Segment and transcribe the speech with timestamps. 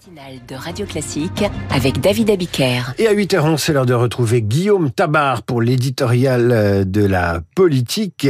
[0.00, 2.94] matinale de Radio Classique avec David Abiker.
[2.98, 8.26] Et à 8h11, c'est l'heure de retrouver Guillaume Tabar pour l'éditorial euh, de la politique.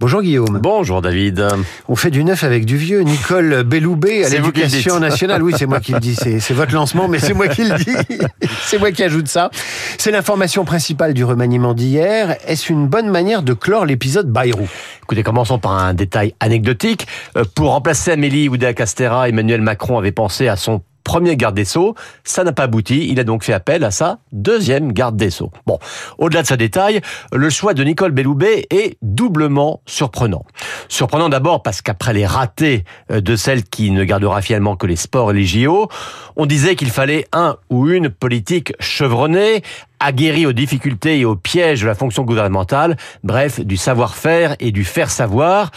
[0.00, 0.58] Bonjour Guillaume.
[0.60, 1.46] Bonjour David.
[1.86, 3.02] On fait du neuf avec du vieux.
[3.02, 5.42] Nicole Belloubet à l'éducation nationale.
[5.44, 6.16] Oui, c'est moi qui le dis.
[6.16, 8.18] C'est votre lancement, mais c'est moi qui le dis.
[8.64, 9.50] C'est moi qui ajoute ça.
[9.98, 12.36] C'est l'information principale du remaniement d'hier.
[12.46, 14.66] Est-ce une bonne manière de clore l'épisode Bayrou?
[15.02, 17.06] Écoutez, commençons par un détail anecdotique.
[17.36, 21.94] Euh, Pour remplacer Amélie Oudéa-Castéra, Emmanuel Macron avait pensé à son premier garde des Sceaux.
[22.24, 23.08] Ça n'a pas abouti.
[23.08, 25.50] Il a donc fait appel à sa deuxième garde des Sceaux.
[25.66, 25.78] Bon,
[26.18, 27.00] au-delà de ce détail,
[27.32, 30.44] le choix de Nicole Belloubet est doublement surprenant.
[30.88, 34.96] Surprenant d'abord parce qu'après les ratés euh, de celle qui ne gardera finalement que les
[34.96, 35.88] sports et les JO,
[36.36, 39.62] on disait qu'il fallait un ou une politique chevronnée,
[40.00, 44.84] aguerrie aux difficultés et aux pièges de la fonction gouvernementale, bref, du savoir-faire et du
[44.84, 45.70] faire savoir.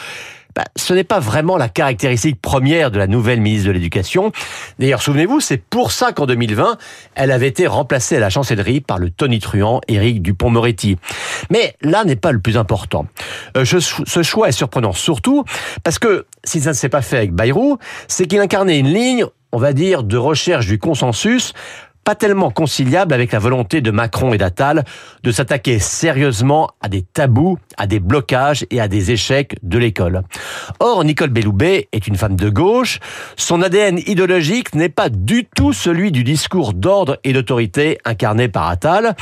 [0.55, 4.31] Bah, ce n'est pas vraiment la caractéristique première de la nouvelle ministre de l'Éducation.
[4.79, 6.77] D'ailleurs, souvenez-vous, c'est pour ça qu'en 2020,
[7.15, 10.97] elle avait été remplacée à la chancellerie par le tonitruant Éric Dupont-Moretti.
[11.49, 13.05] Mais là n'est pas le plus important.
[13.57, 15.43] Euh, ce, ce choix est surprenant surtout
[15.83, 17.77] parce que si ça ne s'est pas fait avec Bayrou,
[18.07, 21.53] c'est qu'il incarnait une ligne, on va dire, de recherche du consensus
[22.05, 24.85] pas tellement conciliable avec la volonté de Macron et d'Attal
[25.23, 30.21] de s'attaquer sérieusement à des tabous, à des blocages et à des échecs de l'école.
[30.79, 32.99] Or, Nicole Belloubet est une femme de gauche.
[33.37, 38.69] Son ADN idéologique n'est pas du tout celui du discours d'ordre et d'autorité incarné par
[38.69, 39.15] Attal.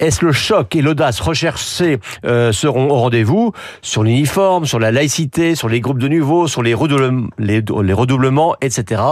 [0.00, 5.54] Est-ce le choc et l'audace recherchés euh, seront au rendez-vous sur l'uniforme, sur la laïcité,
[5.54, 9.02] sur les groupes de niveau, sur les, redoublements, les, les redoublements, etc.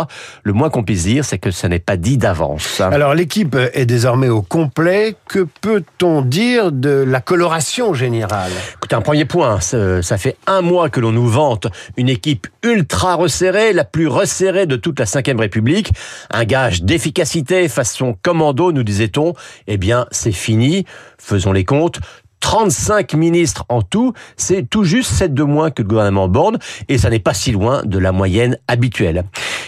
[0.42, 2.80] Le moins qu'on puisse dire, c'est que ça n'est pas dit d'avance.
[2.80, 5.14] Alors l'équipe est désormais au complet.
[5.28, 8.50] Que peut-on dire de la coloration générale?
[8.74, 12.46] Écoutez, un premier point, ça, ça fait un mois que l'on nous vante une équipe
[12.62, 15.92] ultra resserrée, la plus resserrée de toute la Ve République.
[16.30, 19.34] Un gage d'efficacité façon commando, nous disait-on.
[19.66, 20.77] Eh bien, c'est fini.
[21.18, 22.00] Faisons les comptes.
[22.40, 26.58] 35 ministres en tout, c'est tout juste 7 de moins que le gouvernement Borne,
[26.88, 29.24] et ça n'est pas si loin de la moyenne habituelle.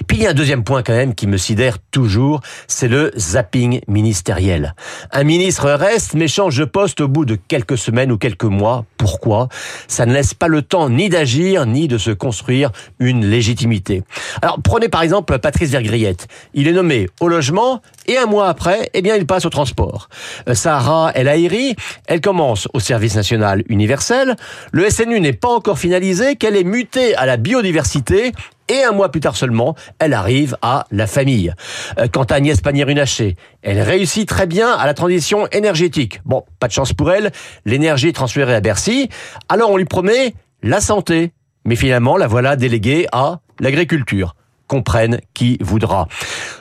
[0.07, 3.11] Puis il y a un deuxième point quand même qui me sidère toujours, c'est le
[3.17, 4.75] zapping ministériel.
[5.13, 8.85] Un ministre reste mais change de poste au bout de quelques semaines ou quelques mois.
[9.11, 9.49] Pourquoi
[9.89, 14.05] Ça ne laisse pas le temps ni d'agir ni de se construire une légitimité.
[14.41, 16.29] Alors prenez par exemple Patrice Vergriette.
[16.55, 20.09] Il est nommé au logement et un mois après, eh bien il passe au transport.
[20.49, 21.75] Euh, Sarah El Haïry,
[22.07, 24.37] elle commence au service national universel.
[24.71, 28.31] Le SNU n'est pas encore finalisé, qu'elle est mutée à la biodiversité
[28.71, 31.53] et un mois plus tard seulement, elle arrive à la famille.
[31.99, 36.21] Euh, Quant à Agnès Pannier-Runacher, elle réussit très bien à la transition énergétique.
[36.25, 37.33] Bon, pas de chance pour elle,
[37.67, 39.11] l'énergie est transférée à Bercy,
[39.49, 41.33] alors on lui promet la santé.
[41.67, 44.35] Mais finalement, la voilà déléguée à l'agriculture
[44.67, 46.07] comprenne qui voudra.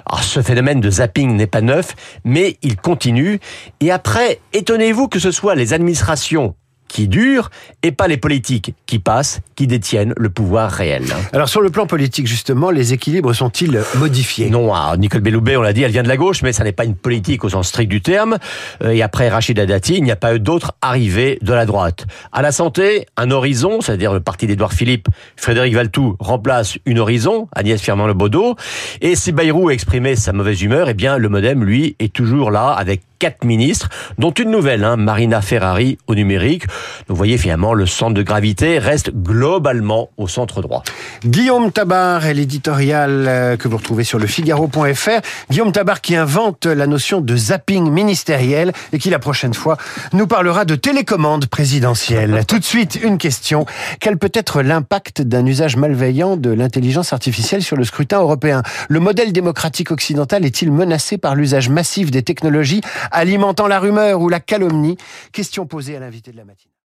[0.07, 1.95] Alors, ce phénomène de zapping n'est pas neuf,
[2.25, 3.39] mais il continue.
[3.81, 6.55] Et après, étonnez-vous que ce soit les administrations
[6.89, 7.50] qui durent
[7.83, 11.03] et pas les politiques qui passent, qui détiennent le pouvoir réel.
[11.31, 14.50] Alors sur le plan politique justement, les équilibres sont-ils modifiés?
[14.50, 16.73] Non, ah, Nicole Belloubet, on l'a dit, elle vient de la gauche, mais ça n'est
[16.73, 18.38] pas une politique au sens strict du terme.
[18.83, 22.05] Euh, Et après Rachida Dati, il n'y a pas eu d'autres arrivées de la droite.
[22.31, 25.07] À la santé, un horizon, c'est-à-dire le parti d'Édouard Philippe,
[25.38, 28.56] Frédéric Valtou remplace une horizon, Agnès Firmin-Lebaudot.
[29.01, 32.51] Et si Bayrou a exprimé sa mauvaise humeur, eh bien le MoDem, lui, est toujours
[32.51, 36.63] là avec quatre ministres, dont une nouvelle, hein, Marina Ferrari au numérique.
[37.09, 40.83] Vous voyez finalement, le centre de gravité reste globalement au centre droit.
[41.25, 45.21] Guillaume Tabar est l'éditorial euh, que vous retrouvez sur le Figaro.fr.
[45.49, 49.77] Guillaume Tabar qui invente la notion de zapping ministériel et qui la prochaine fois
[50.13, 52.45] nous parlera de télécommande présidentielle.
[52.47, 53.65] Tout de suite, une question.
[53.99, 58.61] Quel peut être l'impact d'un usage malveillant de l'intelligence artificielle sur le scrutin européen?
[58.87, 62.81] Le modèle démocratique occidental est-il menacé par l'usage massif des technologies
[63.11, 64.97] alimentant la rumeur ou la calomnie?
[65.31, 66.69] Question posée à l'invité de la matinée.